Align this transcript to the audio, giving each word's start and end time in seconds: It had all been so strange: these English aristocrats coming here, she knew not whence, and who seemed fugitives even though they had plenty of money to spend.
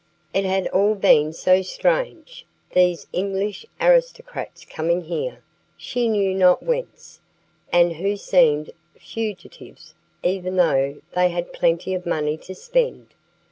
It 0.33 0.45
had 0.45 0.67
all 0.69 0.95
been 0.95 1.31
so 1.31 1.61
strange: 1.61 2.47
these 2.71 3.05
English 3.13 3.67
aristocrats 3.79 4.65
coming 4.65 5.01
here, 5.01 5.43
she 5.77 6.09
knew 6.09 6.33
not 6.33 6.63
whence, 6.63 7.21
and 7.71 7.97
who 7.97 8.17
seemed 8.17 8.71
fugitives 8.95 9.93
even 10.23 10.55
though 10.55 11.03
they 11.13 11.29
had 11.29 11.53
plenty 11.53 11.93
of 11.93 12.07
money 12.07 12.35
to 12.37 12.55
spend. 12.55 13.13